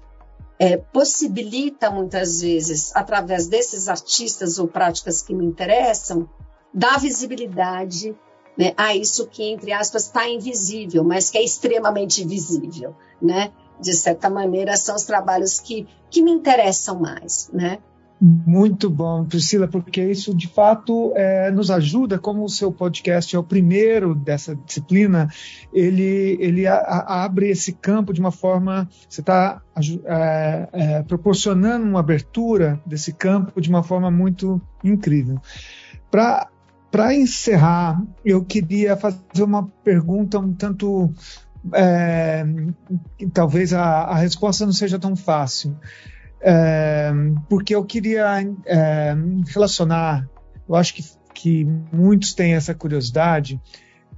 é, 0.59 0.77
possibilita 0.77 1.91
muitas 1.91 2.41
vezes, 2.41 2.95
através 2.95 3.47
desses 3.47 3.89
artistas 3.89 4.59
ou 4.59 4.67
práticas 4.67 5.23
que 5.23 5.35
me 5.35 5.45
interessam, 5.45 6.29
dar 6.75 6.99
visibilidade 6.99 8.17
né, 8.57 8.75
a 8.77 8.95
isso 8.95 9.29
que, 9.29 9.45
entre 9.45 9.73
aspas, 9.73 10.05
está 10.07 10.29
invisível, 10.29 11.05
mas 11.05 11.31
que 11.31 11.39
é 11.39 11.45
extremamente 11.45 12.25
visível. 12.25 12.95
Né? 13.23 13.53
De 13.81 13.95
certa 13.95 14.29
maneira, 14.29 14.77
são 14.77 14.97
os 14.97 15.05
trabalhos 15.05 15.61
que, 15.61 15.87
que 16.11 16.21
me 16.21 16.33
interessam 16.33 16.99
mais. 16.99 17.49
Né? 17.53 17.79
Muito 18.21 18.91
bom, 18.91 19.25
Priscila, 19.25 19.69
porque 19.69 20.03
isso 20.03 20.35
de 20.35 20.49
fato 20.49 21.13
é, 21.15 21.53
nos 21.53 21.71
ajuda, 21.71 22.19
como 22.19 22.43
o 22.43 22.49
seu 22.49 22.73
podcast 22.73 23.35
é 23.35 23.39
o 23.39 23.45
primeiro 23.45 24.13
dessa 24.13 24.57
disciplina, 24.57 25.29
ele, 25.73 26.37
ele 26.41 26.67
a, 26.67 26.75
a, 26.75 27.25
abre 27.25 27.49
esse 27.49 27.73
campo 27.73 28.13
de 28.13 28.19
uma 28.19 28.33
forma, 28.33 28.89
você 29.09 29.21
está 29.21 29.63
é, 30.05 30.69
é, 30.73 31.03
proporcionando 31.05 31.87
uma 31.87 32.01
abertura 32.01 32.81
desse 32.85 33.13
campo 33.13 33.61
de 33.61 33.69
uma 33.69 33.85
forma 33.85 34.11
muito 34.11 34.61
incrível. 34.83 35.41
Para 36.11 37.15
encerrar, 37.15 38.03
eu 38.25 38.45
queria 38.45 38.97
fazer 38.97 39.45
uma 39.45 39.69
pergunta 39.85 40.41
um 40.41 40.53
tanto. 40.53 41.13
É, 41.73 42.45
talvez 43.33 43.73
a, 43.73 43.83
a 43.83 44.15
resposta 44.17 44.65
não 44.65 44.73
seja 44.73 44.99
tão 44.99 45.15
fácil 45.15 45.77
é, 46.41 47.11
porque 47.49 47.75
eu 47.75 47.85
queria 47.85 48.27
é, 48.67 49.15
relacionar, 49.49 50.29
eu 50.69 50.75
acho 50.75 50.95
que, 50.95 51.05
que 51.35 51.65
muitos 51.93 52.35
têm 52.35 52.55
essa 52.55 52.75
curiosidade, 52.75 53.61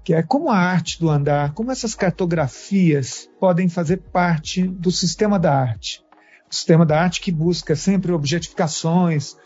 que 0.05 0.15
é 0.15 0.23
como 0.23 0.51
a 0.51 0.57
arte 0.57 0.99
do 0.99 1.09
andar, 1.09 1.53
como 1.53 1.71
essas 1.71 1.95
cartografias 1.95 3.29
podem 3.39 3.69
fazer 3.69 3.99
parte 3.99 4.67
do 4.67 4.91
sistema 4.91 5.39
da 5.39 5.55
arte. 5.55 6.03
O 6.51 6.55
sistema 6.55 6.85
da 6.85 7.01
arte 7.01 7.21
que 7.21 7.31
busca 7.31 7.77
sempre 7.77 8.11
objetificações, 8.11 9.37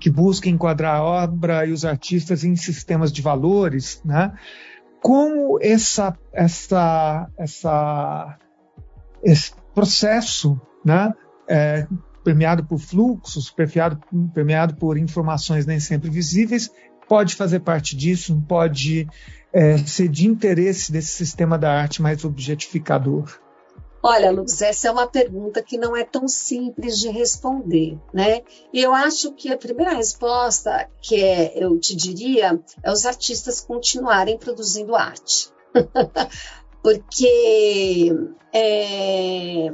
que 0.00 0.08
busca 0.08 0.48
enquadrar 0.48 0.96
a 0.96 1.02
obra 1.02 1.66
e 1.66 1.72
os 1.72 1.84
artistas 1.84 2.44
em 2.44 2.56
sistemas 2.56 3.12
de 3.12 3.20
valores, 3.20 4.00
né? 4.04 4.32
Como 5.02 5.58
essa, 5.60 6.16
essa, 6.32 7.28
essa, 7.36 8.38
esse 9.22 9.52
processo, 9.74 10.60
né? 10.84 11.12
É, 11.50 11.86
permeado 12.22 12.64
por 12.64 12.78
fluxos, 12.78 13.50
permeado, 13.50 14.76
por 14.76 14.96
informações 14.96 15.66
nem 15.66 15.80
sempre 15.80 16.10
visíveis, 16.10 16.70
pode 17.08 17.34
fazer 17.34 17.60
parte 17.60 17.96
disso, 17.96 18.40
pode 18.46 19.08
é, 19.52 19.76
ser 19.78 20.08
de 20.08 20.28
interesse 20.28 20.92
desse 20.92 21.08
sistema 21.08 21.58
da 21.58 21.72
arte 21.72 22.00
mais 22.00 22.24
objetificador? 22.24 23.40
Olha, 24.02 24.30
Lucas, 24.30 24.62
essa 24.62 24.88
é 24.88 24.90
uma 24.90 25.06
pergunta 25.06 25.62
que 25.62 25.76
não 25.76 25.94
é 25.94 26.04
tão 26.04 26.26
simples 26.26 26.98
de 26.98 27.10
responder, 27.10 27.98
né? 28.14 28.42
E 28.72 28.80
eu 28.80 28.94
acho 28.94 29.32
que 29.32 29.52
a 29.52 29.58
primeira 29.58 29.92
resposta 29.92 30.88
que 31.02 31.22
é, 31.22 31.52
eu 31.62 31.78
te 31.78 31.94
diria 31.94 32.58
é 32.82 32.90
os 32.90 33.04
artistas 33.04 33.60
continuarem 33.60 34.38
produzindo 34.38 34.96
arte. 34.96 35.50
Porque 36.82 38.10
é, 38.54 39.70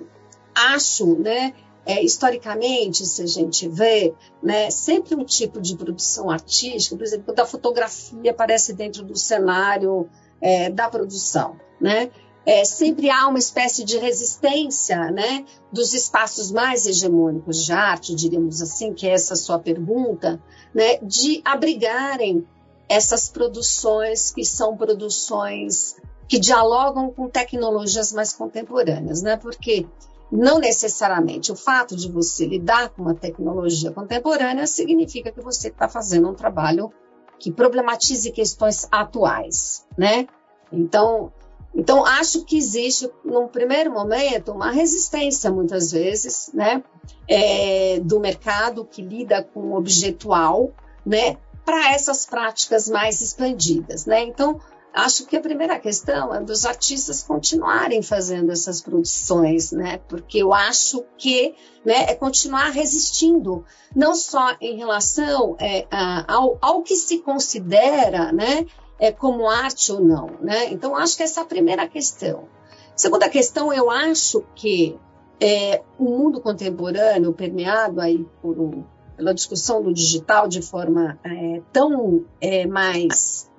acho, 0.56 1.16
né, 1.20 1.52
é, 1.86 2.02
historicamente, 2.02 3.06
se 3.06 3.22
a 3.22 3.26
gente 3.26 3.68
vê, 3.68 4.12
né, 4.42 4.70
sempre 4.70 5.14
um 5.14 5.24
tipo 5.24 5.60
de 5.60 5.76
produção 5.76 6.28
artística, 6.28 6.96
por 6.96 7.04
exemplo, 7.04 7.26
quando 7.26 7.38
a 7.38 7.46
fotografia 7.46 8.32
aparece 8.32 8.72
dentro 8.72 9.04
do 9.04 9.16
cenário 9.16 10.08
é, 10.40 10.68
da 10.68 10.88
produção, 10.88 11.56
né? 11.80 12.10
É, 12.44 12.64
sempre 12.64 13.10
há 13.10 13.26
uma 13.26 13.40
espécie 13.40 13.82
de 13.82 13.98
resistência 13.98 15.10
né, 15.10 15.44
dos 15.72 15.92
espaços 15.94 16.52
mais 16.52 16.86
hegemônicos 16.86 17.64
de 17.64 17.72
arte, 17.72 18.14
diríamos 18.14 18.62
assim, 18.62 18.92
que 18.92 19.08
é 19.08 19.10
essa 19.10 19.34
sua 19.34 19.58
pergunta, 19.58 20.40
né, 20.72 20.98
de 20.98 21.42
abrigarem 21.44 22.46
essas 22.88 23.28
produções 23.28 24.30
que 24.30 24.44
são 24.44 24.76
produções 24.76 25.96
que 26.28 26.38
dialogam 26.38 27.10
com 27.10 27.28
tecnologias 27.28 28.12
mais 28.12 28.32
contemporâneas, 28.32 29.22
né? 29.22 29.36
Porque 29.36 29.86
não 30.30 30.58
necessariamente 30.58 31.52
o 31.52 31.56
fato 31.56 31.94
de 31.94 32.10
você 32.10 32.46
lidar 32.46 32.90
com 32.90 33.02
uma 33.02 33.14
tecnologia 33.14 33.92
contemporânea 33.92 34.66
significa 34.66 35.30
que 35.30 35.40
você 35.40 35.68
está 35.68 35.88
fazendo 35.88 36.28
um 36.28 36.34
trabalho 36.34 36.92
que 37.38 37.52
problematize 37.52 38.32
questões 38.32 38.88
atuais, 38.90 39.86
né? 39.96 40.26
Então, 40.72 41.32
então 41.74 42.04
acho 42.04 42.44
que 42.44 42.56
existe, 42.56 43.10
num 43.24 43.46
primeiro 43.46 43.92
momento, 43.92 44.52
uma 44.52 44.70
resistência 44.70 45.50
muitas 45.50 45.92
vezes, 45.92 46.50
né, 46.54 46.82
é, 47.28 48.00
do 48.00 48.18
mercado 48.18 48.84
que 48.84 49.02
lida 49.02 49.42
com 49.42 49.60
o 49.60 49.76
objetual, 49.76 50.72
né, 51.04 51.36
para 51.64 51.92
essas 51.92 52.24
práticas 52.24 52.88
mais 52.88 53.20
expandidas, 53.20 54.06
né? 54.06 54.22
Então 54.22 54.60
Acho 54.96 55.26
que 55.26 55.36
a 55.36 55.40
primeira 55.42 55.78
questão 55.78 56.34
é 56.34 56.40
dos 56.40 56.64
artistas 56.64 57.22
continuarem 57.22 58.00
fazendo 58.00 58.50
essas 58.50 58.80
produções, 58.80 59.70
né? 59.70 60.00
Porque 60.08 60.38
eu 60.38 60.54
acho 60.54 61.04
que 61.18 61.54
né, 61.84 62.06
é 62.08 62.14
continuar 62.14 62.70
resistindo, 62.70 63.62
não 63.94 64.14
só 64.14 64.56
em 64.58 64.78
relação 64.78 65.54
é, 65.60 65.86
a, 65.90 66.32
ao, 66.32 66.56
ao 66.62 66.82
que 66.82 66.96
se 66.96 67.18
considera, 67.18 68.32
né? 68.32 68.64
É, 68.98 69.12
como 69.12 69.46
arte 69.46 69.92
ou 69.92 70.00
não, 70.00 70.30
né? 70.40 70.72
Então 70.72 70.96
acho 70.96 71.14
que 71.14 71.22
essa 71.22 71.40
é 71.40 71.42
a 71.42 71.46
primeira 71.46 71.86
questão. 71.86 72.48
Segunda 72.96 73.28
questão, 73.28 73.70
eu 73.70 73.90
acho 73.90 74.42
que 74.54 74.98
é, 75.38 75.82
o 75.98 76.04
mundo 76.04 76.40
contemporâneo, 76.40 77.34
permeado 77.34 78.00
aí 78.00 78.26
por 78.40 78.58
um, 78.58 78.82
pela 79.14 79.34
discussão 79.34 79.82
do 79.82 79.92
digital 79.92 80.48
de 80.48 80.62
forma 80.62 81.18
é, 81.22 81.60
tão 81.70 82.24
é, 82.40 82.66
mais 82.66 83.50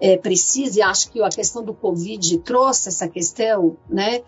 é, 0.00 0.16
precisa, 0.16 0.78
e 0.78 0.82
acho 0.82 1.10
que 1.10 1.22
a 1.22 1.28
questão 1.28 1.62
do 1.62 1.74
Covid 1.74 2.38
trouxe 2.38 2.88
essa 2.88 3.08
questão, 3.08 3.76
né? 3.88 4.22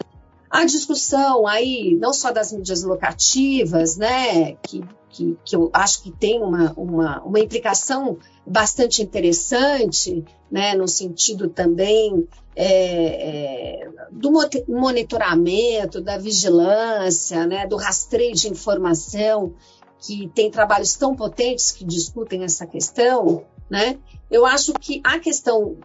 A 0.49 0.65
discussão 0.65 1.47
aí, 1.47 1.97
não 2.01 2.13
só 2.13 2.31
das 2.31 2.53
mídias 2.53 2.83
locativas, 2.85 3.97
né, 3.97 4.55
que, 4.63 4.83
que, 5.11 5.37
que 5.45 5.57
eu 5.57 5.69
acho 5.73 6.05
que 6.05 6.11
tem 6.13 6.41
uma, 6.41 6.73
uma, 6.77 7.21
uma 7.23 7.41
implicação 7.41 8.17
bastante 8.47 9.03
interessante, 9.03 10.25
né, 10.51 10.75
no 10.75 10.87
sentido 10.87 11.49
também 11.49 12.29
é, 12.55 13.83
é, 13.83 13.89
do 14.11 14.31
monitoramento, 14.69 16.01
da 16.01 16.17
vigilância, 16.17 17.45
né, 17.45 17.67
do 17.67 17.77
rastreio 17.77 18.35
de 18.35 18.49
informação, 18.49 19.53
que 19.99 20.31
tem 20.35 20.51
trabalhos 20.51 20.95
tão 20.95 21.15
potentes 21.15 21.73
que 21.73 21.85
discutem 21.85 22.45
essa 22.45 22.67
questão, 22.67 23.45
né? 23.69 23.99
Eu 24.31 24.45
acho 24.47 24.73
que 24.75 25.01
a 25.05 25.19
questão 25.19 25.77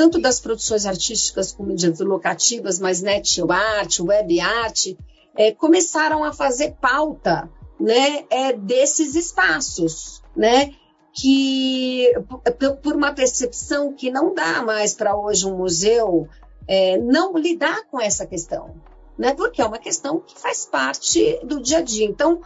tanto 0.00 0.18
das 0.18 0.40
produções 0.40 0.86
artísticas 0.86 1.52
como 1.52 1.68
mídias 1.68 2.00
locativas, 2.00 2.78
mas 2.78 3.02
net 3.02 3.38
art, 3.50 4.00
web 4.00 4.40
art, 4.40 4.86
é, 5.36 5.52
começaram 5.52 6.24
a 6.24 6.32
fazer 6.32 6.74
pauta, 6.80 7.50
né, 7.78 8.24
é, 8.30 8.54
desses 8.54 9.14
espaços, 9.14 10.22
né, 10.34 10.72
que 11.12 12.10
por 12.82 12.96
uma 12.96 13.12
percepção 13.12 13.92
que 13.92 14.10
não 14.10 14.32
dá 14.32 14.62
mais 14.62 14.94
para 14.94 15.14
hoje 15.14 15.46
um 15.46 15.58
museu 15.58 16.26
é, 16.66 16.96
não 16.96 17.36
lidar 17.36 17.82
com 17.90 18.00
essa 18.00 18.24
questão, 18.24 18.74
né, 19.18 19.34
porque 19.34 19.60
é 19.60 19.66
uma 19.66 19.78
questão 19.78 20.18
que 20.20 20.38
faz 20.38 20.64
parte 20.64 21.40
do 21.44 21.60
dia 21.60 21.78
a 21.78 21.82
dia. 21.82 22.06
Então, 22.06 22.40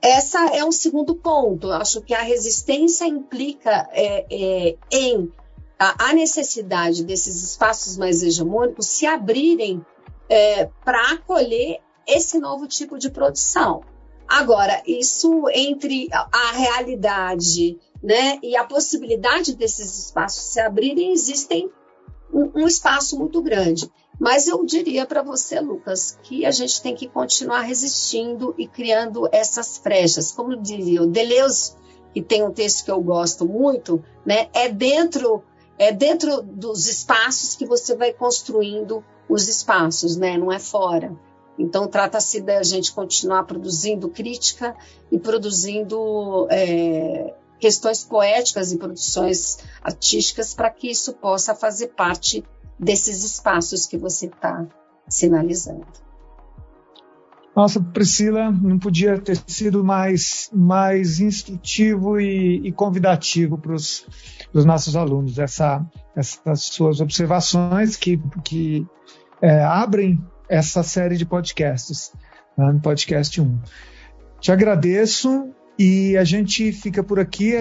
essa 0.00 0.46
é 0.54 0.64
um 0.64 0.72
segundo 0.72 1.14
ponto. 1.14 1.68
Eu 1.68 1.74
acho 1.74 2.00
que 2.02 2.14
a 2.14 2.22
resistência 2.22 3.06
implica 3.06 3.88
é, 3.92 4.26
é, 4.30 4.76
em 4.90 5.32
a, 5.78 6.10
a, 6.10 6.12
necessidade 6.12 7.04
desses 7.04 7.42
espaços 7.42 7.96
mais 7.96 8.22
hegemônicos 8.22 8.86
se 8.86 9.06
abrirem 9.06 9.84
é, 10.28 10.68
para 10.84 11.12
acolher 11.12 11.80
esse 12.06 12.38
novo 12.38 12.66
tipo 12.66 12.98
de 12.98 13.10
produção. 13.10 13.82
Agora, 14.28 14.82
isso 14.86 15.44
entre 15.52 16.08
a, 16.12 16.28
a 16.32 16.52
realidade 16.52 17.78
né, 18.02 18.38
e 18.42 18.56
a 18.56 18.64
possibilidade 18.64 19.54
desses 19.54 19.98
espaços 19.98 20.52
se 20.52 20.60
abrirem, 20.60 21.12
existem 21.12 21.70
um, 22.32 22.62
um 22.62 22.66
espaço 22.66 23.18
muito 23.18 23.40
grande. 23.42 23.90
Mas 24.18 24.46
eu 24.46 24.64
diria 24.64 25.04
para 25.04 25.22
você, 25.22 25.60
Lucas, 25.60 26.18
que 26.22 26.46
a 26.46 26.50
gente 26.50 26.80
tem 26.80 26.94
que 26.94 27.06
continuar 27.06 27.60
resistindo 27.60 28.54
e 28.56 28.66
criando 28.66 29.28
essas 29.30 29.76
frechas. 29.76 30.32
Como 30.32 30.56
diria 30.56 31.02
o 31.02 31.06
Deleuze, 31.06 31.74
que 32.14 32.22
tem 32.22 32.42
um 32.42 32.50
texto 32.50 32.84
que 32.84 32.90
eu 32.90 33.00
gosto 33.00 33.46
muito, 33.46 34.02
né? 34.24 34.48
É 34.54 34.68
dentro 34.68 35.42
é 35.78 35.92
dentro 35.92 36.40
dos 36.40 36.86
espaços 36.86 37.54
que 37.54 37.66
você 37.66 37.94
vai 37.94 38.10
construindo 38.10 39.04
os 39.28 39.46
espaços, 39.48 40.16
né? 40.16 40.38
Não 40.38 40.50
é 40.50 40.58
fora. 40.58 41.14
Então 41.58 41.86
trata-se 41.86 42.40
da 42.40 42.62
gente 42.62 42.92
continuar 42.92 43.44
produzindo 43.44 44.08
crítica 44.08 44.74
e 45.10 45.18
produzindo 45.18 46.46
é, 46.50 47.34
questões 47.58 48.04
poéticas 48.04 48.72
e 48.72 48.78
produções 48.78 49.58
artísticas 49.82 50.54
para 50.54 50.70
que 50.70 50.90
isso 50.90 51.12
possa 51.14 51.54
fazer 51.54 51.88
parte 51.88 52.44
desses 52.78 53.24
espaços 53.24 53.86
que 53.86 53.96
você 53.96 54.26
está 54.26 54.66
sinalizando. 55.08 55.86
Nossa, 57.56 57.80
Priscila, 57.80 58.50
não 58.50 58.78
podia 58.78 59.18
ter 59.18 59.38
sido 59.46 59.82
mais, 59.82 60.50
mais 60.52 61.20
instrutivo 61.20 62.20
e, 62.20 62.68
e 62.68 62.70
convidativo 62.70 63.56
para 63.56 63.72
os 63.72 64.04
nossos 64.66 64.94
alunos, 64.94 65.38
essa, 65.38 65.82
essas 66.14 66.64
suas 66.64 67.00
observações 67.00 67.96
que, 67.96 68.20
que 68.44 68.86
é, 69.40 69.64
abrem 69.64 70.22
essa 70.50 70.82
série 70.82 71.16
de 71.16 71.24
podcasts, 71.24 72.12
né, 72.58 72.72
no 72.72 72.80
podcast 72.80 73.40
1. 73.40 73.58
Te 74.38 74.52
agradeço 74.52 75.48
e 75.78 76.14
a 76.18 76.24
gente 76.24 76.72
fica 76.72 77.02
por 77.02 77.18
aqui, 77.18 77.54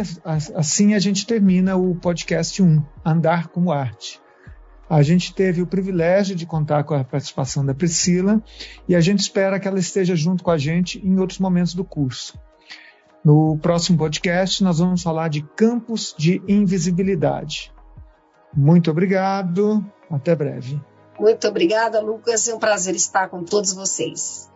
assim 0.56 0.93
a 0.93 0.99
gente 0.99 1.25
termina 1.25 1.78
o 1.78 1.95
podcast 1.95 2.62
1, 2.62 2.84
Andar 3.06 3.47
como 3.47 3.71
Arte. 3.71 4.19
A 4.89 5.02
gente 5.02 5.34
teve 5.34 5.62
o 5.62 5.67
privilégio 5.67 6.36
de 6.36 6.45
contar 6.45 6.84
com 6.84 6.93
a 6.93 7.04
participação 7.04 7.65
da 7.65 7.74
Priscila 7.74 8.41
e 8.88 8.95
a 8.95 9.02
gente 9.02 9.19
espera 9.19 9.60
que 9.60 9.67
ela 9.67 9.80
esteja 9.80 10.15
junto 10.15 10.43
com 10.43 10.52
a 10.52 10.58
gente 10.58 11.06
em 11.06 11.19
outros 11.19 11.39
momentos 11.39 11.74
do 11.74 11.84
curso. 11.84 12.39
No 13.24 13.58
próximo 13.58 13.98
podcast, 13.98 14.63
nós 14.63 14.78
vamos 14.78 15.02
falar 15.02 15.30
de 15.30 15.41
campos 15.41 16.13
de 16.15 16.41
invisibilidade. 16.48 17.74
Muito 18.56 18.91
obrigado, 18.91 19.84
até 20.10 20.36
breve. 20.36 20.80
Muito 21.19 21.48
obrigada, 21.48 22.00
Lucas. 22.00 22.48
É 22.48 22.54
um 22.54 22.60
prazer 22.60 22.93
estar 22.93 23.28
com 23.30 23.43
todos 23.43 23.74
vocês. 23.74 24.52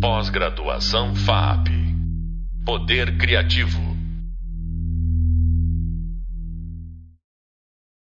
Pós-graduação 0.00 1.14
FAP 1.14 1.68
Poder 2.64 3.18
Criativo. 3.18 3.89